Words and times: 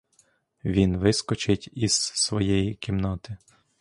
Він 0.65 0.97
вискочить 0.97 1.69
із 1.73 1.93
своєї 1.93 2.75
кімнати. 2.75 3.37